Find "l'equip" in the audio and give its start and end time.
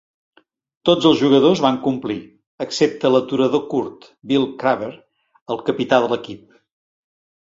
6.15-6.61